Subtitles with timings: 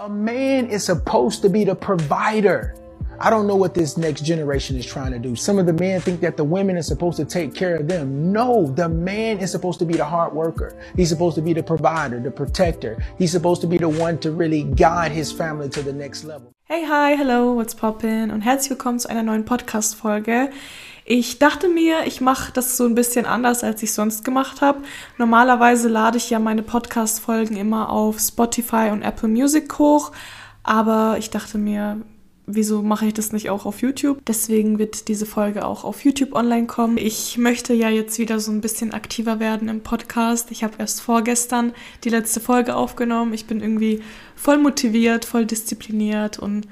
[0.00, 2.74] A man is supposed to be the provider.
[3.18, 5.36] I don't know what this next generation is trying to do.
[5.36, 8.32] Some of the men think that the women are supposed to take care of them.
[8.32, 10.74] No, the man is supposed to be the hard worker.
[10.96, 12.96] He's supposed to be the provider, the protector.
[13.18, 16.50] He's supposed to be the one to really guide his family to the next level.
[16.64, 20.48] Hey, hi, hello, what's poppin' und herzlich willkommen zu einer neuen Podcast-Folge.
[21.04, 24.80] Ich dachte mir, ich mache das so ein bisschen anders, als ich sonst gemacht habe.
[25.18, 30.12] Normalerweise lade ich ja meine Podcast-Folgen immer auf Spotify und Apple Music hoch,
[30.62, 32.00] aber ich dachte mir,
[32.54, 34.18] wieso mache ich das nicht auch auf YouTube?
[34.26, 36.96] Deswegen wird diese Folge auch auf YouTube online kommen.
[36.96, 40.50] Ich möchte ja jetzt wieder so ein bisschen aktiver werden im Podcast.
[40.50, 41.72] Ich habe erst vorgestern
[42.04, 43.32] die letzte Folge aufgenommen.
[43.34, 44.02] Ich bin irgendwie
[44.34, 46.66] voll motiviert, voll diszipliniert und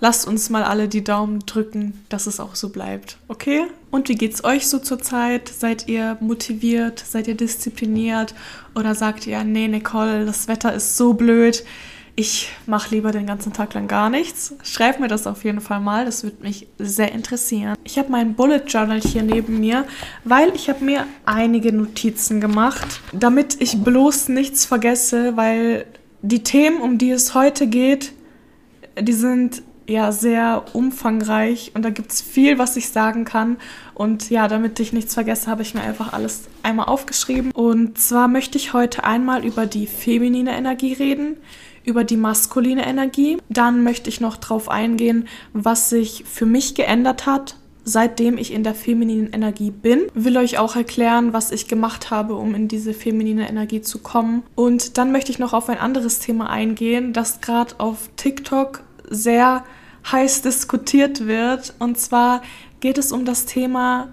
[0.00, 3.18] lasst uns mal alle die Daumen drücken, dass es auch so bleibt.
[3.28, 3.62] Okay?
[3.90, 5.48] Und wie geht's euch so zurzeit?
[5.48, 7.02] Seid ihr motiviert?
[7.06, 8.34] Seid ihr diszipliniert?
[8.74, 11.64] Oder sagt ihr, nee, Nicole, das Wetter ist so blöd
[12.18, 14.52] ich mache lieber den ganzen Tag lang gar nichts.
[14.64, 17.76] Schreib mir das auf jeden Fall mal, das würde mich sehr interessieren.
[17.84, 19.84] Ich habe mein Bullet Journal hier neben mir,
[20.24, 25.86] weil ich habe mir einige Notizen gemacht, damit ich bloß nichts vergesse, weil
[26.20, 28.10] die Themen, um die es heute geht,
[29.00, 33.56] die sind ja sehr umfangreich und da gibt es viel, was ich sagen kann.
[33.94, 37.50] Und ja, damit ich nichts vergesse, habe ich mir einfach alles einmal aufgeschrieben.
[37.52, 41.38] Und zwar möchte ich heute einmal über die feminine Energie reden,
[41.84, 43.38] über die maskuline Energie.
[43.48, 48.64] Dann möchte ich noch darauf eingehen, was sich für mich geändert hat, seitdem ich in
[48.64, 50.02] der femininen Energie bin.
[50.12, 54.42] Will euch auch erklären, was ich gemacht habe, um in diese feminine Energie zu kommen.
[54.54, 59.64] Und dann möchte ich noch auf ein anderes Thema eingehen, das gerade auf TikTok sehr
[60.10, 61.74] heiß diskutiert wird.
[61.78, 62.42] Und zwar
[62.80, 64.08] geht es um das Thema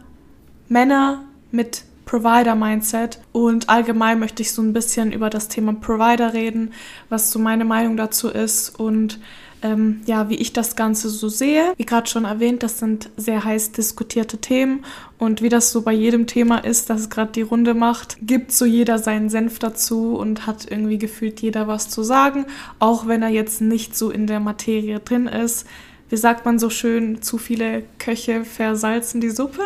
[0.68, 3.20] Männer mit Provider-Mindset.
[3.32, 6.74] Und allgemein möchte ich so ein bisschen über das Thema Provider reden,
[7.10, 9.20] was so meine Meinung dazu ist und
[9.62, 11.74] ähm, ja, wie ich das Ganze so sehe.
[11.78, 14.86] Wie gerade schon erwähnt, das sind sehr heiß diskutierte Themen
[15.18, 18.66] und wie das so bei jedem Thema ist, das gerade die Runde macht, gibt so
[18.66, 22.46] jeder seinen Senf dazu und hat irgendwie gefühlt jeder was zu sagen,
[22.80, 25.66] auch wenn er jetzt nicht so in der Materie drin ist
[26.10, 29.62] wie sagt man so schön, zu viele Köche versalzen die Suppe.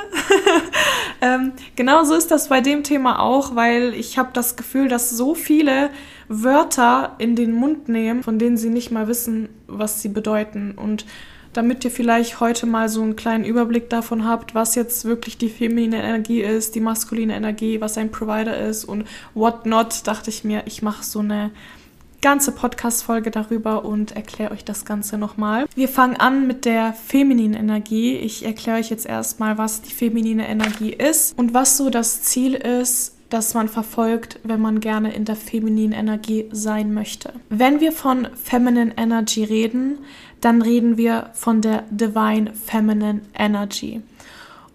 [1.22, 5.36] ähm, genau ist das bei dem Thema auch, weil ich habe das Gefühl, dass so
[5.36, 5.90] viele
[6.29, 10.75] Wörter in den Mund nehmen, von denen sie nicht mal wissen, was sie bedeuten.
[10.78, 11.06] Und
[11.53, 15.50] damit ihr vielleicht heute mal so einen kleinen Überblick davon habt, was jetzt wirklich die
[15.50, 20.44] feminine Energie ist, die maskuline Energie, was ein Provider ist und what not, dachte ich
[20.44, 21.50] mir, ich mache so eine
[22.22, 25.66] ganze Podcast-Folge darüber und erkläre euch das Ganze nochmal.
[25.73, 28.18] Wir fangen an mit der femininen Energie.
[28.18, 32.53] Ich erkläre euch jetzt erstmal, was die feminine Energie ist und was so das Ziel
[32.56, 37.34] ist, das man verfolgt, wenn man gerne in der femininen Energie sein möchte.
[37.50, 40.00] Wenn wir von Feminine Energy reden,
[40.41, 44.01] dann reden wir von der Divine Feminine Energy.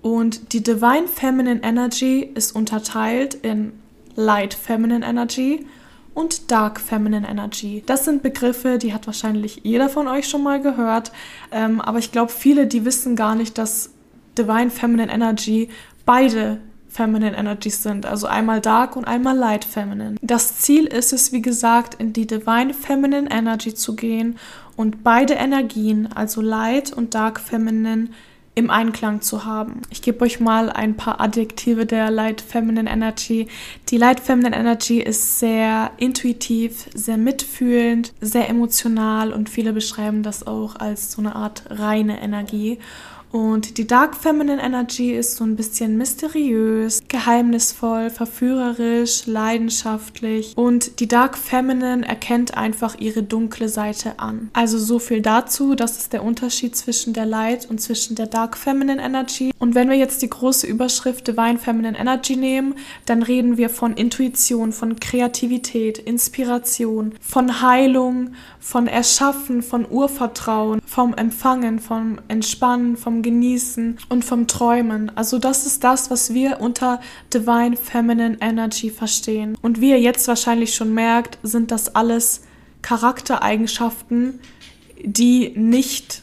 [0.03, 3.73] Und die Divine Feminine Energy ist unterteilt in
[4.17, 5.67] Light Feminine Energy
[6.13, 7.83] und Dark Feminine Energy.
[7.87, 11.11] Das sind Begriffe, die hat wahrscheinlich jeder von euch schon mal gehört,
[11.51, 13.91] ähm, aber ich glaube, viele, die wissen gar nicht, dass
[14.39, 15.69] Divine Feminine Energy
[16.05, 16.61] beide
[16.95, 20.15] Feminine Energies sind, also einmal Dark und einmal Light Feminine.
[20.23, 24.39] Das Ziel ist es, wie gesagt, in die Divine Feminine Energy zu gehen
[24.77, 28.11] und beide Energien, also Light und Dark Feminine,
[28.57, 29.83] im Einklang zu haben.
[29.91, 33.49] Ich gebe euch mal ein paar Adjektive der Light Feminine Energy.
[33.89, 40.47] Die Light Feminine Energy ist sehr intuitiv, sehr mitfühlend, sehr emotional und viele beschreiben das
[40.47, 42.79] auch als so eine Art reine Energie.
[43.35, 50.57] Und die Dark Feminine Energy ist so ein bisschen mysteriös, geheimnisvoll, verführerisch, leidenschaftlich.
[50.57, 54.51] Und die Dark Feminine erkennt einfach ihre dunkle Seite an.
[54.53, 55.75] Also so viel dazu.
[55.75, 59.51] Das ist der Unterschied zwischen der Light und zwischen der Dark Feminine Energy.
[59.59, 63.95] Und wenn wir jetzt die große Überschrift Divine Feminine Energy nehmen, dann reden wir von
[63.95, 73.23] Intuition, von Kreativität, Inspiration, von Heilung, von Erschaffen, von Urvertrauen, vom Empfangen, vom Entspannen, vom
[73.23, 75.11] Genießen und vom Träumen.
[75.17, 77.01] Also das ist das, was wir unter
[77.35, 79.59] Divine Feminine Energy verstehen.
[79.61, 82.43] Und wie ihr jetzt wahrscheinlich schon merkt, sind das alles
[82.83, 84.39] Charaktereigenschaften,
[85.03, 86.23] die nicht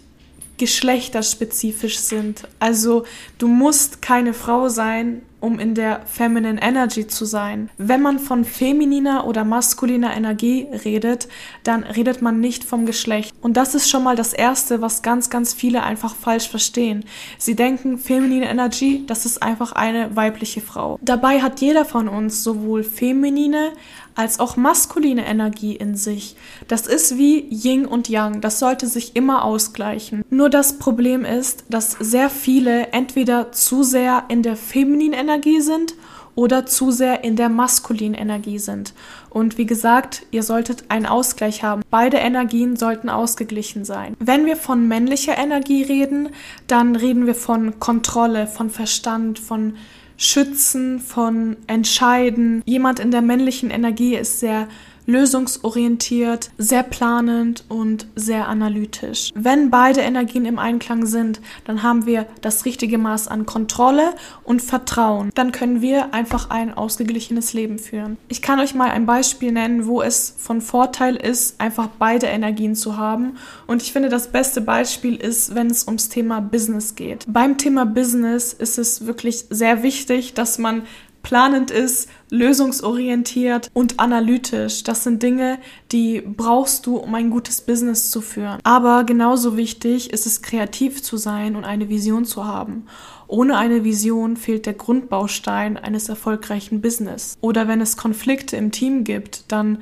[0.57, 2.47] geschlechterspezifisch sind.
[2.59, 3.03] Also
[3.39, 7.69] du musst keine Frau sein, um in der Feminine Energy zu sein.
[7.77, 11.27] Wenn man von femininer oder maskuliner Energie redet,
[11.63, 13.35] dann redet man nicht vom Geschlecht.
[13.41, 17.03] Und das ist schon mal das Erste, was ganz, ganz viele einfach falsch verstehen.
[17.37, 20.97] Sie denken, feminine Energy, das ist einfach eine weibliche Frau.
[21.01, 23.73] Dabei hat jeder von uns sowohl feminine
[24.15, 26.35] als auch maskuline Energie in sich.
[26.67, 30.23] Das ist wie Yin und Yang, das sollte sich immer ausgleichen.
[30.29, 35.95] Nur das Problem ist, dass sehr viele entweder zu sehr in der femininen Energie sind
[36.35, 38.93] oder zu sehr in der maskulinen Energie sind.
[39.29, 41.81] Und wie gesagt, ihr solltet einen Ausgleich haben.
[41.89, 44.15] Beide Energien sollten ausgeglichen sein.
[44.19, 46.29] Wenn wir von männlicher Energie reden,
[46.67, 49.75] dann reden wir von Kontrolle, von Verstand, von
[50.21, 52.61] Schützen, von Entscheiden.
[52.65, 54.67] Jemand in der männlichen Energie ist sehr
[55.11, 59.31] lösungsorientiert, sehr planend und sehr analytisch.
[59.35, 64.11] Wenn beide Energien im Einklang sind, dann haben wir das richtige Maß an Kontrolle
[64.43, 65.31] und Vertrauen.
[65.35, 68.17] Dann können wir einfach ein ausgeglichenes Leben führen.
[68.29, 72.75] Ich kann euch mal ein Beispiel nennen, wo es von Vorteil ist, einfach beide Energien
[72.75, 73.37] zu haben.
[73.67, 77.25] Und ich finde, das beste Beispiel ist, wenn es ums Thema Business geht.
[77.27, 80.83] Beim Thema Business ist es wirklich sehr wichtig, dass man
[81.23, 84.83] planend ist, lösungsorientiert und analytisch.
[84.83, 85.59] Das sind Dinge,
[85.91, 88.59] die brauchst du, um ein gutes Business zu führen.
[88.63, 92.85] Aber genauso wichtig ist es, kreativ zu sein und eine Vision zu haben.
[93.27, 97.37] Ohne eine Vision fehlt der Grundbaustein eines erfolgreichen Business.
[97.41, 99.81] Oder wenn es Konflikte im Team gibt, dann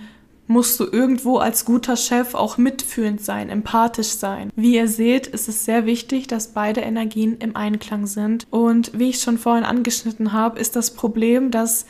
[0.49, 4.49] musst du irgendwo als guter Chef auch mitfühlend sein, empathisch sein.
[4.55, 8.47] Wie ihr seht, ist es sehr wichtig, dass beide Energien im Einklang sind.
[8.49, 11.85] Und wie ich schon vorhin angeschnitten habe, ist das Problem, dass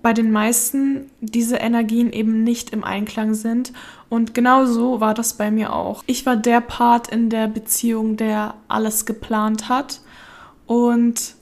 [0.00, 3.74] bei den meisten diese Energien eben nicht im Einklang sind.
[4.08, 6.02] Und genau so war das bei mir auch.
[6.06, 10.00] Ich war der Part in der Beziehung, der alles geplant hat.
[10.64, 11.34] Und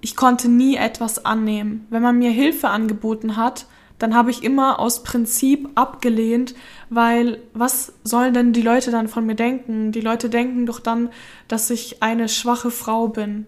[0.00, 1.86] ich konnte nie etwas annehmen.
[1.88, 3.66] Wenn man mir Hilfe angeboten hat,
[3.98, 6.54] dann habe ich immer aus Prinzip abgelehnt,
[6.90, 9.92] weil was sollen denn die Leute dann von mir denken?
[9.92, 11.10] Die Leute denken doch dann,
[11.48, 13.46] dass ich eine schwache Frau bin,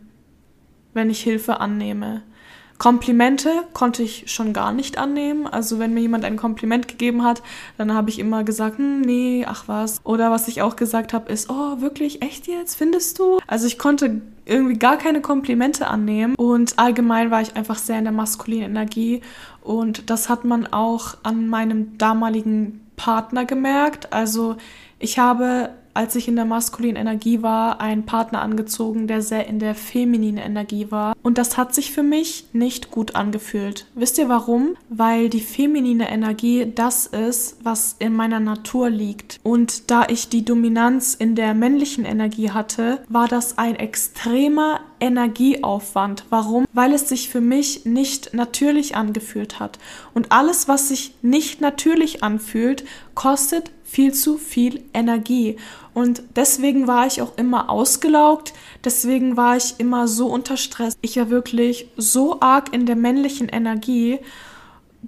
[0.95, 2.23] wenn ich Hilfe annehme.
[2.79, 5.47] Komplimente konnte ich schon gar nicht annehmen.
[5.47, 7.43] Also wenn mir jemand ein Kompliment gegeben hat,
[7.79, 10.01] dann habe ich immer gesagt, hm, nee, ach was.
[10.05, 13.39] Oder was ich auch gesagt habe, ist, oh, wirklich, echt jetzt, findest du?
[13.47, 16.35] Also ich konnte irgendwie gar keine Komplimente annehmen.
[16.37, 19.23] Und allgemein war ich einfach sehr in der maskulinen Energie.
[19.63, 24.13] Und das hat man auch an meinem damaligen Partner gemerkt.
[24.13, 24.57] Also
[24.99, 29.59] ich habe als ich in der maskulinen Energie war, einen Partner angezogen, der sehr in
[29.59, 31.15] der femininen Energie war.
[31.27, 33.87] Und das hat sich für mich nicht gut angefühlt.
[33.97, 34.77] Wisst ihr warum?
[34.89, 39.41] Weil die feminine Energie das ist, was in meiner Natur liegt.
[39.43, 46.27] Und da ich die Dominanz in der männlichen Energie hatte, war das ein extremer Energieaufwand.
[46.31, 46.65] Warum?
[46.73, 49.81] Weil es sich für mich nicht natürlich angefühlt hat.
[50.15, 52.85] Und alles, was sich nicht natürlich anfühlt,
[53.17, 55.57] kostet viel zu viel Energie.
[55.97, 58.53] Und deswegen war ich auch immer ausgelaugt,
[58.85, 60.95] deswegen war ich immer so unter Stress.
[61.01, 64.19] Ich war wirklich so arg in der männlichen Energie,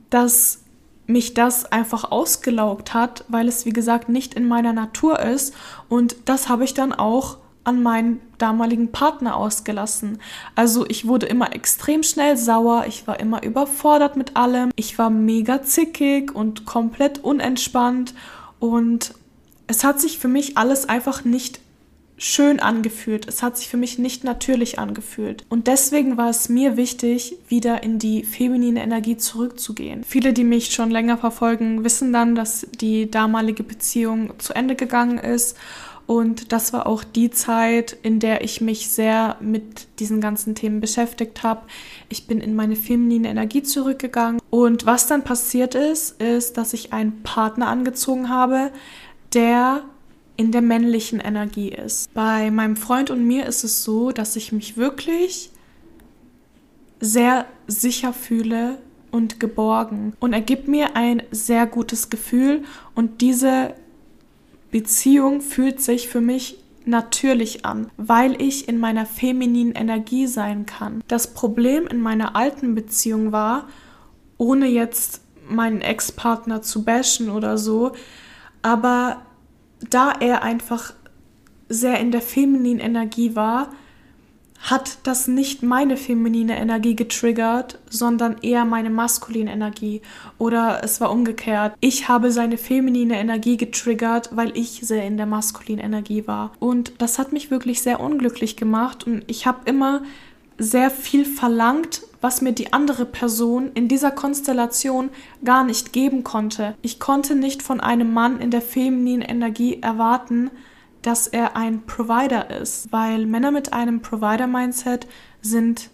[0.08, 0.60] dass
[1.06, 5.52] mich das einfach ausgelaugt hat, weil es wie gesagt nicht in meiner Natur ist.
[5.90, 10.18] Und das habe ich dann auch an meinen damaligen Partner ausgelassen.
[10.54, 15.10] Also ich wurde immer extrem schnell sauer, ich war immer überfordert mit allem, ich war
[15.10, 18.14] mega zickig und komplett unentspannt
[18.58, 19.12] und
[19.68, 21.60] es hat sich für mich alles einfach nicht
[22.16, 23.28] schön angefühlt.
[23.28, 25.44] Es hat sich für mich nicht natürlich angefühlt.
[25.48, 30.02] Und deswegen war es mir wichtig, wieder in die feminine Energie zurückzugehen.
[30.02, 35.18] Viele, die mich schon länger verfolgen, wissen dann, dass die damalige Beziehung zu Ende gegangen
[35.18, 35.56] ist.
[36.06, 40.80] Und das war auch die Zeit, in der ich mich sehr mit diesen ganzen Themen
[40.80, 41.66] beschäftigt habe.
[42.08, 44.40] Ich bin in meine feminine Energie zurückgegangen.
[44.48, 48.72] Und was dann passiert ist, ist, dass ich einen Partner angezogen habe,
[49.34, 49.82] der
[50.36, 52.12] in der männlichen Energie ist.
[52.14, 55.50] Bei meinem Freund und mir ist es so, dass ich mich wirklich
[57.00, 58.78] sehr sicher fühle
[59.10, 60.12] und geborgen.
[60.20, 62.62] Und er gibt mir ein sehr gutes Gefühl
[62.94, 63.74] und diese
[64.70, 71.02] Beziehung fühlt sich für mich natürlich an, weil ich in meiner femininen Energie sein kann.
[71.08, 73.68] Das Problem in meiner alten Beziehung war,
[74.38, 77.92] ohne jetzt meinen Ex-Partner zu bashen oder so,
[78.68, 79.22] aber
[79.88, 80.92] da er einfach
[81.70, 83.70] sehr in der femininen Energie war,
[84.60, 90.02] hat das nicht meine feminine Energie getriggert, sondern eher meine maskuline Energie.
[90.36, 91.76] Oder es war umgekehrt.
[91.80, 96.52] Ich habe seine feminine Energie getriggert, weil ich sehr in der maskulinen Energie war.
[96.58, 99.06] Und das hat mich wirklich sehr unglücklich gemacht.
[99.06, 100.02] Und ich habe immer
[100.58, 105.10] sehr viel verlangt, was mir die andere Person in dieser Konstellation
[105.44, 106.74] gar nicht geben konnte.
[106.82, 110.50] Ich konnte nicht von einem Mann in der femininen Energie erwarten,
[111.02, 115.06] dass er ein Provider ist, weil Männer mit einem Provider-Mindset
[115.40, 115.90] sind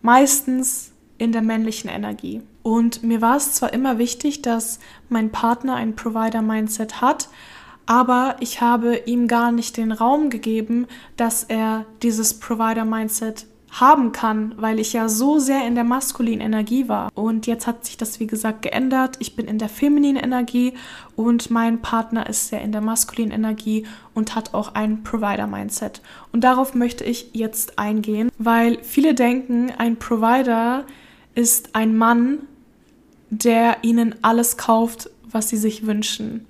[0.00, 2.42] meistens in der männlichen Energie.
[2.62, 7.28] Und mir war es zwar immer wichtig, dass mein Partner ein Provider-Mindset hat,
[7.86, 14.54] aber ich habe ihm gar nicht den Raum gegeben, dass er dieses Provider-Mindset haben kann,
[14.58, 17.10] weil ich ja so sehr in der maskulinen Energie war.
[17.14, 19.16] Und jetzt hat sich das, wie gesagt, geändert.
[19.18, 20.74] Ich bin in der femininen Energie
[21.16, 26.02] und mein Partner ist sehr in der maskulinen Energie und hat auch ein Provider-Mindset.
[26.32, 30.84] Und darauf möchte ich jetzt eingehen, weil viele denken, ein Provider
[31.34, 32.40] ist ein Mann,
[33.30, 36.46] der ihnen alles kauft, was sie sich wünschen.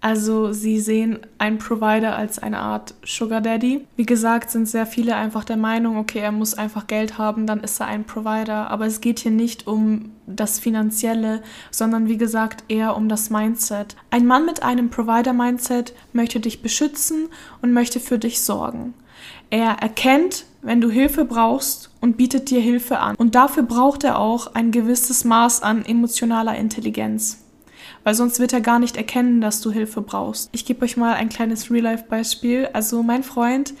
[0.00, 3.86] Also sie sehen einen Provider als eine Art Sugar Daddy.
[3.96, 7.60] Wie gesagt, sind sehr viele einfach der Meinung, okay, er muss einfach Geld haben, dann
[7.60, 8.70] ist er ein Provider.
[8.70, 13.96] Aber es geht hier nicht um das Finanzielle, sondern wie gesagt eher um das Mindset.
[14.10, 17.28] Ein Mann mit einem Provider-Mindset möchte dich beschützen
[17.60, 18.94] und möchte für dich sorgen.
[19.50, 23.16] Er erkennt, wenn du Hilfe brauchst und bietet dir Hilfe an.
[23.16, 27.39] Und dafür braucht er auch ein gewisses Maß an emotionaler Intelligenz
[28.04, 30.48] weil sonst wird er gar nicht erkennen, dass du Hilfe brauchst.
[30.52, 32.68] Ich gebe euch mal ein kleines Real-Life-Beispiel.
[32.72, 33.74] Also mein Freund,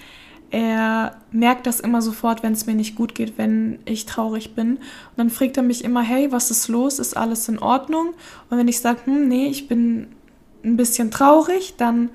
[0.50, 4.76] er merkt das immer sofort, wenn es mir nicht gut geht, wenn ich traurig bin.
[4.76, 6.98] Und dann fragt er mich immer, hey, was ist los?
[6.98, 8.14] Ist alles in Ordnung?
[8.50, 10.08] Und wenn ich sage, hm, nee, ich bin
[10.64, 12.10] ein bisschen traurig, dann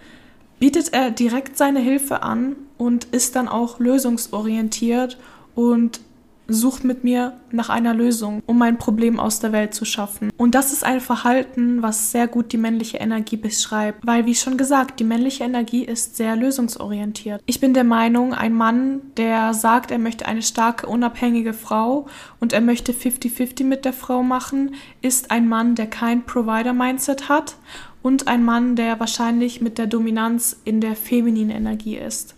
[0.60, 5.18] bietet er direkt seine Hilfe an und ist dann auch lösungsorientiert
[5.56, 6.02] und
[6.48, 10.32] sucht mit mir nach einer Lösung, um mein Problem aus der Welt zu schaffen.
[10.38, 14.58] Und das ist ein Verhalten, was sehr gut die männliche Energie beschreibt, weil wie schon
[14.58, 17.42] gesagt, die männliche Energie ist sehr lösungsorientiert.
[17.46, 22.08] Ich bin der Meinung, ein Mann, der sagt, er möchte eine starke, unabhängige Frau
[22.40, 27.56] und er möchte 50-50 mit der Frau machen, ist ein Mann, der kein Provider-Mindset hat
[28.02, 32.36] und ein Mann, der wahrscheinlich mit der Dominanz in der femininen Energie ist.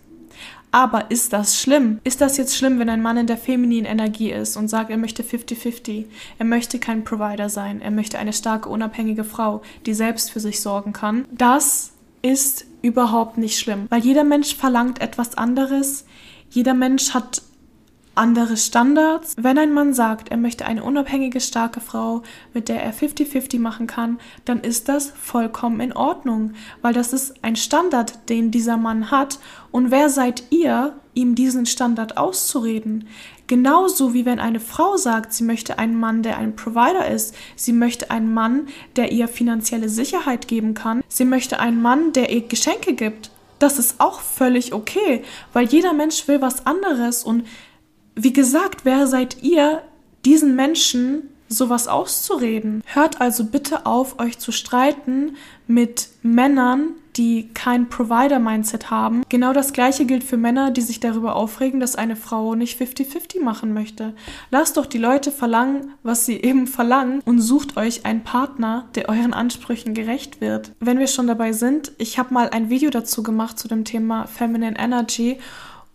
[0.70, 1.98] Aber ist das schlimm?
[2.04, 4.98] Ist das jetzt schlimm, wenn ein Mann in der femininen Energie ist und sagt, er
[4.98, 6.04] möchte 50-50?
[6.38, 7.80] Er möchte kein Provider sein.
[7.80, 11.26] Er möchte eine starke, unabhängige Frau, die selbst für sich sorgen kann.
[11.30, 16.04] Das ist überhaupt nicht schlimm, weil jeder Mensch verlangt etwas anderes.
[16.50, 17.42] Jeder Mensch hat
[18.18, 19.34] andere Standards.
[19.38, 22.22] Wenn ein Mann sagt, er möchte eine unabhängige, starke Frau,
[22.52, 27.34] mit der er 50-50 machen kann, dann ist das vollkommen in Ordnung, weil das ist
[27.42, 29.38] ein Standard, den dieser Mann hat.
[29.70, 33.08] Und wer seid ihr, ihm diesen Standard auszureden?
[33.46, 37.72] Genauso wie wenn eine Frau sagt, sie möchte einen Mann, der ein Provider ist, sie
[37.72, 42.46] möchte einen Mann, der ihr finanzielle Sicherheit geben kann, sie möchte einen Mann, der ihr
[42.46, 43.30] Geschenke gibt.
[43.58, 47.44] Das ist auch völlig okay, weil jeder Mensch will was anderes und
[48.18, 49.82] wie gesagt, wer seid ihr,
[50.24, 52.82] diesen Menschen sowas auszureden?
[52.86, 59.22] Hört also bitte auf, euch zu streiten mit Männern, die kein Provider-Mindset haben.
[59.28, 63.42] Genau das gleiche gilt für Männer, die sich darüber aufregen, dass eine Frau nicht 50-50
[63.42, 64.14] machen möchte.
[64.50, 69.08] Lasst doch die Leute verlangen, was sie eben verlangen und sucht euch einen Partner, der
[69.08, 70.72] euren Ansprüchen gerecht wird.
[70.80, 74.26] Wenn wir schon dabei sind, ich habe mal ein Video dazu gemacht zu dem Thema
[74.26, 75.38] Feminine Energy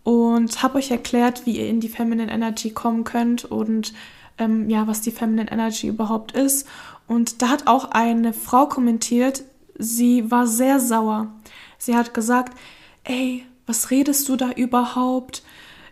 [0.04, 3.92] und habe euch erklärt, wie ihr in die Feminine Energy kommen könnt und
[4.38, 6.68] ähm, ja, was die Feminine Energy überhaupt ist.
[7.08, 9.42] Und da hat auch eine Frau kommentiert,
[9.76, 11.28] sie war sehr sauer.
[11.78, 12.56] Sie hat gesagt,
[13.04, 15.42] ey, was redest du da überhaupt?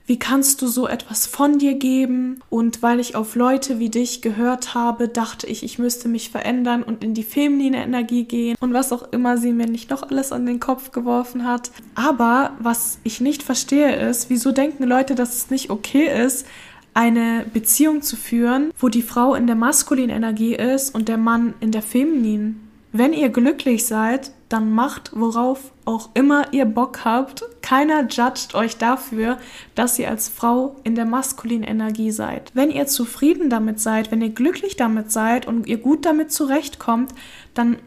[0.07, 2.41] Wie kannst du so etwas von dir geben?
[2.51, 6.83] Und weil ich auf Leute wie dich gehört habe, dachte ich, ich müsste mich verändern
[6.83, 10.33] und in die feminine Energie gehen und was auch immer sie mir nicht noch alles
[10.33, 11.71] an den Kopf geworfen hat.
[11.95, 16.47] Aber was ich nicht verstehe ist, wieso denken Leute, dass es nicht okay ist,
[16.95, 21.55] eine Beziehung zu führen, wo die Frau in der maskulinen Energie ist und der Mann
[21.61, 22.69] in der femininen.
[22.93, 27.45] Wenn ihr glücklich seid, dann macht, worauf auch immer ihr Bock habt.
[27.63, 29.39] Keiner judgt euch dafür,
[29.75, 32.51] dass ihr als Frau in der maskulinen Energie seid.
[32.55, 37.15] Wenn ihr zufrieden damit seid, wenn ihr glücklich damit seid und ihr gut damit zurechtkommt,
[37.55, 37.79] dann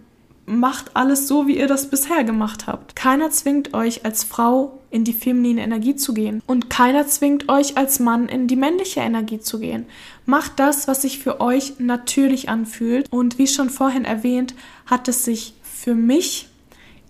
[0.46, 2.96] macht alles so, wie ihr das bisher gemacht habt.
[2.96, 7.78] Keiner zwingt euch als Frau in die feminine Energie zu gehen und keiner zwingt euch
[7.78, 9.86] als Mann in die männliche Energie zu gehen.
[10.26, 14.54] Macht das, was sich für euch natürlich anfühlt und wie schon vorhin erwähnt,
[14.86, 16.48] hat es sich für mich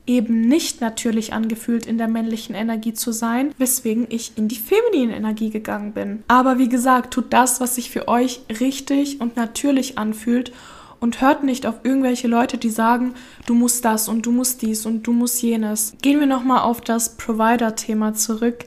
[0.07, 5.15] eben nicht natürlich angefühlt, in der männlichen Energie zu sein, weswegen ich in die feminine
[5.15, 6.23] Energie gegangen bin.
[6.27, 10.51] Aber wie gesagt, tut das, was sich für euch richtig und natürlich anfühlt
[10.99, 13.13] und hört nicht auf irgendwelche Leute, die sagen,
[13.45, 15.95] du musst das und du musst dies und du musst jenes.
[16.01, 18.65] Gehen wir nochmal auf das Provider-Thema zurück.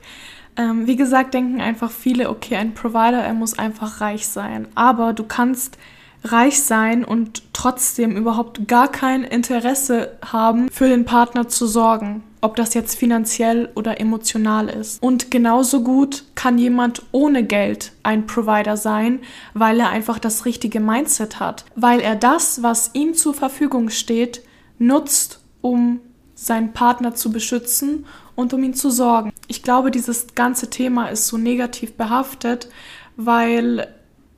[0.57, 4.67] Ähm, wie gesagt, denken einfach viele, okay, ein Provider, er muss einfach reich sein.
[4.75, 5.77] Aber du kannst
[6.23, 12.23] reich sein und trotzdem überhaupt gar kein Interesse haben, für den Partner zu sorgen.
[12.41, 15.03] ob das jetzt finanziell oder emotional ist.
[15.03, 19.19] Und genauso gut kann jemand ohne Geld ein Provider sein,
[19.53, 24.41] weil er einfach das richtige Mindset hat, weil er das, was ihm zur Verfügung steht,
[24.77, 25.99] nutzt, um
[26.33, 29.33] seinen Partner zu beschützen und um ihn zu sorgen.
[29.47, 32.69] Ich glaube, dieses ganze Thema ist so negativ behaftet,
[33.17, 33.85] weil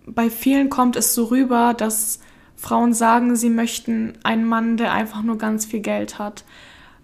[0.06, 2.20] bei vielen kommt es so rüber, dass
[2.56, 6.44] Frauen sagen, sie möchten einen Mann, der einfach nur ganz viel Geld hat.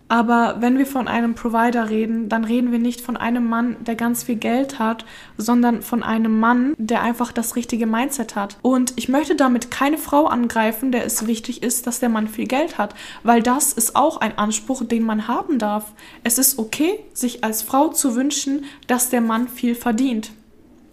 [0.09, 3.95] Aber wenn wir von einem Provider reden, dann reden wir nicht von einem Mann, der
[3.95, 5.03] ganz viel Geld hat,
[5.35, 8.57] sondern von einem Mann, der einfach das richtige Mindset hat.
[8.61, 12.47] Und ich möchte damit keine Frau angreifen, der es wichtig ist, dass der Mann viel
[12.47, 15.93] Geld hat, weil das ist auch ein Anspruch, den man haben darf.
[16.23, 20.31] Es ist okay, sich als Frau zu wünschen, dass der Mann viel verdient.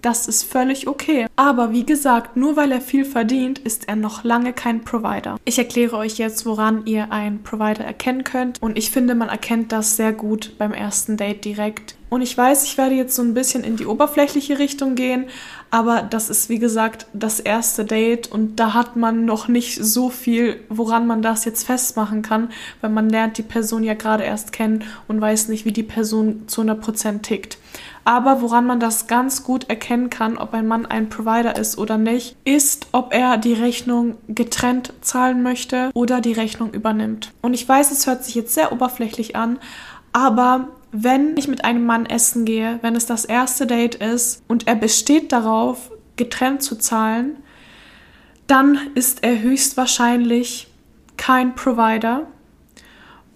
[0.05, 1.29] Das ist völlig okay.
[1.35, 5.39] Aber wie gesagt, nur weil er viel verdient, ist er noch lange kein Provider.
[5.47, 8.61] Ich erkläre euch jetzt, woran ihr einen Provider erkennen könnt.
[8.61, 11.97] Und ich finde, man erkennt das sehr gut beim ersten Date direkt.
[12.11, 15.25] Und ich weiß, ich werde jetzt so ein bisschen in die oberflächliche Richtung gehen,
[15.71, 20.11] aber das ist wie gesagt das erste Date und da hat man noch nicht so
[20.11, 24.53] viel, woran man das jetzt festmachen kann, weil man lernt die Person ja gerade erst
[24.53, 27.59] kennen und weiß nicht, wie die Person zu 100% tickt.
[28.05, 31.97] Aber woran man das ganz gut erkennen kann, ob ein Mann ein Provider ist oder
[31.97, 37.33] nicht, ist, ob er die Rechnung getrennt zahlen möchte oder die Rechnung übernimmt.
[37.41, 39.59] Und ich weiß, es hört sich jetzt sehr oberflächlich an,
[40.13, 44.69] aber wenn ich mit einem Mann essen gehe, wenn es das erste Date ist und
[44.69, 47.37] er besteht darauf, getrennt zu zahlen,
[48.47, 50.69] dann ist er höchstwahrscheinlich
[51.17, 52.27] kein Provider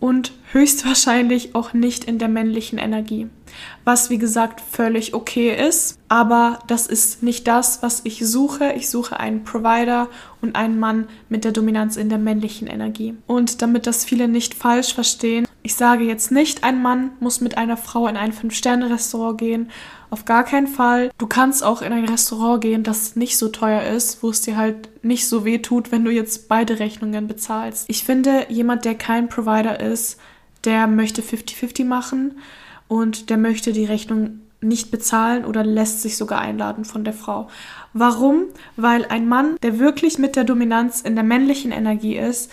[0.01, 3.29] und höchstwahrscheinlich auch nicht in der männlichen Energie.
[3.85, 8.73] Was wie gesagt völlig okay ist, aber das ist nicht das, was ich suche.
[8.75, 10.09] Ich suche einen Provider
[10.41, 13.15] und einen Mann mit der Dominanz in der männlichen Energie.
[13.27, 17.59] Und damit das viele nicht falsch verstehen, ich sage jetzt nicht, ein Mann muss mit
[17.59, 19.71] einer Frau in ein Fünf-Sterne-Restaurant gehen.
[20.11, 21.11] Auf gar keinen Fall.
[21.19, 24.57] Du kannst auch in ein Restaurant gehen, das nicht so teuer ist, wo es dir
[24.57, 27.85] halt nicht so weh tut, wenn du jetzt beide Rechnungen bezahlst.
[27.89, 30.19] Ich finde, jemand, der kein Provider ist,
[30.65, 32.39] der möchte 50-50 machen
[32.89, 37.49] und der möchte die Rechnung nicht bezahlen oder lässt sich sogar einladen von der Frau.
[37.93, 38.45] Warum?
[38.77, 42.51] Weil ein Mann, der wirklich mit der Dominanz in der männlichen Energie ist,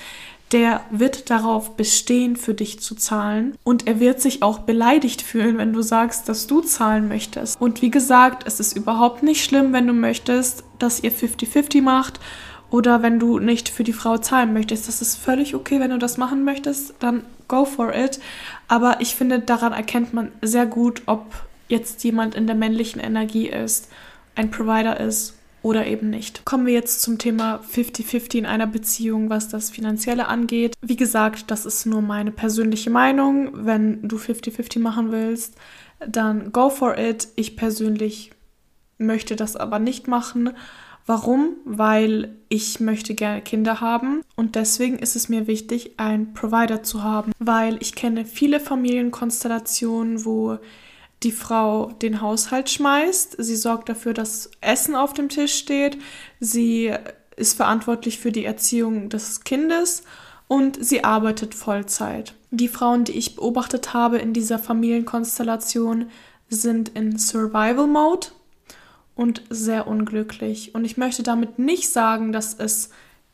[0.56, 3.58] der wird darauf bestehen, für dich zu zahlen.
[3.66, 7.60] Und er wird sich auch beleidigt fühlen, wenn du sagst, dass du zahlen möchtest.
[7.60, 12.22] Und wie gesagt, es ist überhaupt nicht schlimm, wenn du möchtest, dass ihr 50-50 macht
[12.72, 14.88] oder wenn du nicht für die Frau zahlen möchtest.
[14.88, 18.22] Das ist völlig okay, wenn du das machen möchtest, dann go for it.
[18.70, 21.26] Aber ich finde, daran erkennt man sehr gut, ob
[21.68, 23.90] jetzt jemand in der männlichen Energie ist,
[24.36, 25.35] ein Provider ist
[25.66, 26.46] oder eben nicht.
[26.46, 30.76] Kommen wir jetzt zum Thema 50-50 in einer Beziehung, was das Finanzielle angeht.
[30.82, 33.66] Wie gesagt, das ist nur meine persönliche Meinung.
[33.66, 35.56] Wenn du 50-50 machen willst,
[36.08, 37.30] dann go for it.
[37.36, 38.30] Ich persönlich
[39.00, 40.52] möchte das aber nicht machen.
[41.08, 41.56] Warum?
[41.66, 47.02] Weil ich möchte gerne Kinder haben und deswegen ist es mir wichtig, einen Provider zu
[47.02, 50.60] haben, weil ich kenne viele Familienkonstellationen, wo
[51.24, 53.36] die Frau den Haushalt schmeißt.
[53.40, 55.98] Sie sorgt dafür, dass Essen auf dem Tisch steht.
[56.40, 56.94] Sie
[57.36, 60.04] ist verantwortlich für die Erziehung des Kindes
[60.48, 62.34] und sie arbeitet Vollzeit.
[62.52, 66.10] Die Frauen, die ich beobachtet habe in dieser Familienkonstellation,
[66.48, 68.28] sind in Survival Mode
[69.16, 70.76] und sehr unglücklich.
[70.76, 72.90] Und ich möchte damit nicht sagen, dass es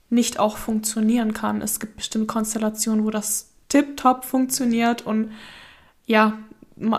[0.10, 1.62] nicht auch funktionieren kann.
[1.62, 5.32] Es gibt bestimmt Konstellationen, wo das tiptop funktioniert und
[6.06, 6.38] ja,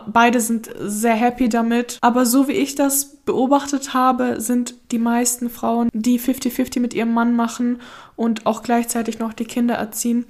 [0.07, 1.99] beide sind sehr happy damit.
[2.01, 7.13] Aber so wie ich das beobachtet habe, sind die meisten Frauen, die 50-50 mit ihrem
[7.13, 7.81] Mann machen
[8.17, 10.27] und auch gleichzeitig noch die Kinder erziehen,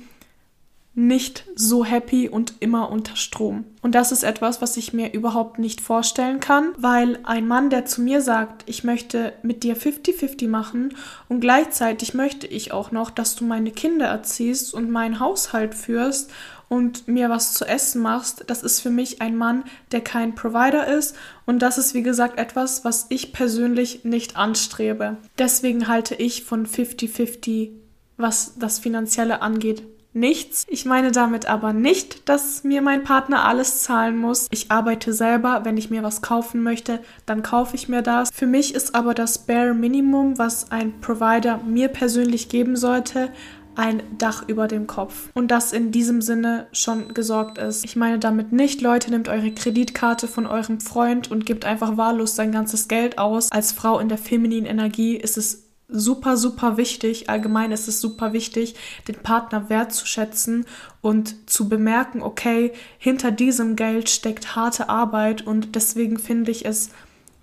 [0.94, 3.64] nicht so happy und immer unter Strom.
[3.80, 7.86] Und das ist etwas, was ich mir überhaupt nicht vorstellen kann, weil ein Mann, der
[7.86, 10.94] zu mir sagt, ich möchte mit dir 50-50 machen
[11.28, 16.30] und gleichzeitig möchte ich auch noch, dass du meine Kinder erziehst und meinen Haushalt führst
[16.68, 20.86] und mir was zu essen machst, das ist für mich ein Mann, der kein Provider
[20.86, 25.16] ist und das ist wie gesagt etwas, was ich persönlich nicht anstrebe.
[25.38, 27.70] Deswegen halte ich von 50-50,
[28.16, 30.66] was das Finanzielle angeht, nichts.
[30.68, 34.46] Ich meine damit aber nicht, dass mir mein Partner alles zahlen muss.
[34.50, 38.30] Ich arbeite selber, wenn ich mir was kaufen möchte, dann kaufe ich mir das.
[38.32, 43.30] Für mich ist aber das Bare Minimum, was ein Provider mir persönlich geben sollte,
[43.74, 45.30] ein Dach über dem Kopf.
[45.34, 47.84] Und das in diesem Sinne schon gesorgt ist.
[47.84, 52.36] Ich meine damit nicht, Leute, nehmt eure Kreditkarte von eurem Freund und gebt einfach wahllos
[52.36, 53.50] sein ganzes Geld aus.
[53.50, 55.61] Als Frau in der femininen Energie ist es
[55.92, 57.28] super, super wichtig.
[57.28, 58.74] Allgemein ist es super wichtig,
[59.08, 60.66] den Partner wertzuschätzen
[61.00, 66.90] und zu bemerken, okay, hinter diesem Geld steckt harte Arbeit und deswegen finde ich es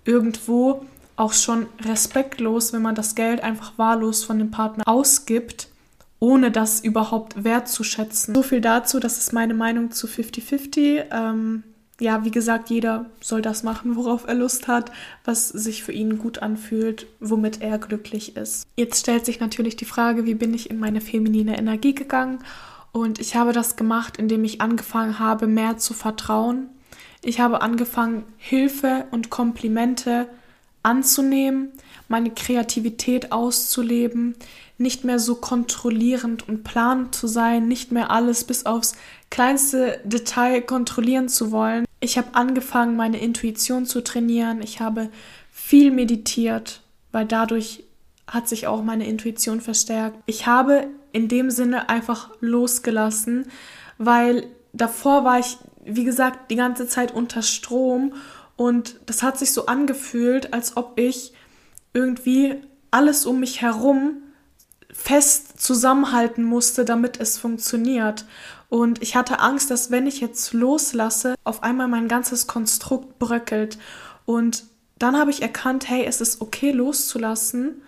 [0.04, 0.84] irgendwo
[1.16, 5.68] auch schon respektlos, wenn man das Geld einfach wahllos von dem Partner ausgibt,
[6.18, 8.34] ohne das überhaupt wertzuschätzen.
[8.34, 11.06] So viel dazu, das ist meine Meinung zu 50-50.
[11.10, 11.64] Ähm,
[12.00, 14.90] ja, wie gesagt, jeder soll das machen, worauf er Lust hat,
[15.24, 18.66] was sich für ihn gut anfühlt, womit er glücklich ist.
[18.76, 22.38] Jetzt stellt sich natürlich die Frage, wie bin ich in meine feminine Energie gegangen?
[22.92, 26.68] Und ich habe das gemacht, indem ich angefangen habe, mehr zu vertrauen.
[27.22, 30.26] Ich habe angefangen, Hilfe und Komplimente
[30.82, 31.70] anzunehmen,
[32.08, 34.34] meine Kreativität auszuleben,
[34.78, 38.94] nicht mehr so kontrollierend und planend zu sein, nicht mehr alles bis aufs
[39.28, 41.84] kleinste Detail kontrollieren zu wollen.
[42.00, 44.62] Ich habe angefangen, meine Intuition zu trainieren.
[44.62, 45.10] Ich habe
[45.50, 46.80] viel meditiert,
[47.12, 47.84] weil dadurch
[48.26, 50.18] hat sich auch meine Intuition verstärkt.
[50.26, 53.46] Ich habe in dem Sinne einfach losgelassen,
[53.98, 58.14] weil davor war ich, wie gesagt, die ganze Zeit unter Strom
[58.56, 61.32] und das hat sich so angefühlt, als ob ich
[61.92, 62.56] irgendwie
[62.90, 64.22] alles um mich herum
[64.92, 68.24] fest zusammenhalten musste, damit es funktioniert.
[68.70, 73.78] Und ich hatte Angst, dass wenn ich jetzt loslasse, auf einmal mein ganzes Konstrukt bröckelt.
[74.24, 74.64] Und
[74.98, 77.82] dann habe ich erkannt, hey, es ist okay loszulassen.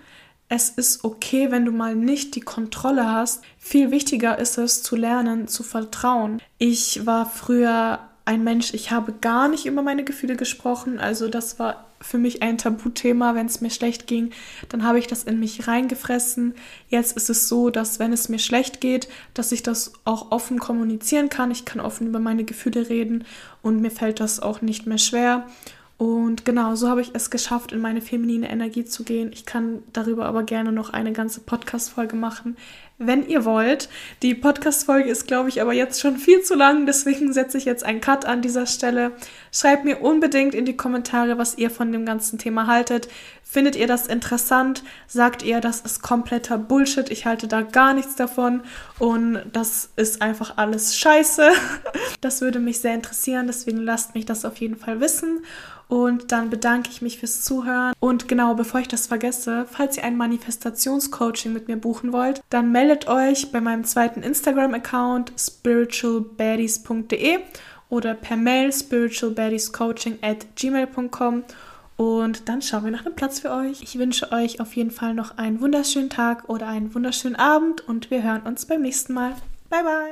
[0.48, 3.42] Es ist okay, wenn du mal nicht die Kontrolle hast.
[3.58, 6.42] Viel wichtiger ist es zu lernen, zu vertrauen.
[6.58, 10.98] Ich war früher ein Mensch, ich habe gar nicht über meine Gefühle gesprochen.
[11.00, 13.34] Also das war für mich ein Tabuthema.
[13.34, 14.30] Wenn es mir schlecht ging,
[14.68, 16.54] dann habe ich das in mich reingefressen.
[16.88, 20.58] Jetzt ist es so, dass wenn es mir schlecht geht, dass ich das auch offen
[20.58, 21.50] kommunizieren kann.
[21.50, 23.24] Ich kann offen über meine Gefühle reden
[23.60, 25.46] und mir fällt das auch nicht mehr schwer.
[25.98, 29.30] Und genau, so habe ich es geschafft, in meine feminine Energie zu gehen.
[29.32, 32.56] Ich kann darüber aber gerne noch eine ganze Podcast-Folge machen,
[32.98, 33.88] wenn ihr wollt.
[34.22, 37.84] Die Podcast-Folge ist, glaube ich, aber jetzt schon viel zu lang, deswegen setze ich jetzt
[37.84, 39.12] einen Cut an dieser Stelle.
[39.50, 43.08] Schreibt mir unbedingt in die Kommentare, was ihr von dem ganzen Thema haltet.
[43.42, 44.82] Findet ihr das interessant?
[45.06, 47.10] Sagt ihr, das ist kompletter Bullshit?
[47.10, 48.62] Ich halte da gar nichts davon
[48.98, 51.50] und das ist einfach alles scheiße.
[52.20, 55.44] Das würde mich sehr interessieren, deswegen lasst mich das auf jeden Fall wissen.
[55.92, 57.92] Und dann bedanke ich mich fürs Zuhören.
[58.00, 62.72] Und genau, bevor ich das vergesse, falls ihr ein Manifestationscoaching mit mir buchen wollt, dann
[62.82, 67.38] meldet euch bei meinem zweiten Instagram-Account spiritualbaddies.de
[67.90, 71.44] oder per Mail spiritualbaddiescoaching at gmail.com
[71.96, 73.82] und dann schauen wir nach einem Platz für euch.
[73.82, 78.10] Ich wünsche euch auf jeden Fall noch einen wunderschönen Tag oder einen wunderschönen Abend und
[78.10, 79.36] wir hören uns beim nächsten Mal.
[79.70, 80.10] Bye bye!